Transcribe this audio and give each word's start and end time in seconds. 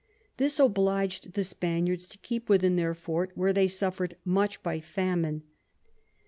This 0.37 0.57
oblig'd 0.59 1.33
the 1.33 1.43
Spaniards 1.43 2.07
to 2.07 2.17
keep 2.17 2.49
within 2.49 2.75
their 2.75 2.95
Fort, 2.95 3.31
where 3.35 3.53
they 3.53 3.67
suffer'd 3.67 4.17
much 4.25 4.63
by 4.63 4.79
Famine. 4.79 5.43